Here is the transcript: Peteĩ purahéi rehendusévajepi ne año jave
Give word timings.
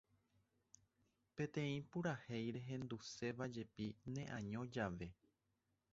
Peteĩ 1.41 1.75
purahéi 1.95 2.41
rehendusévajepi 2.57 3.91
ne 4.17 4.29
año 4.39 4.65
jave 4.79 5.11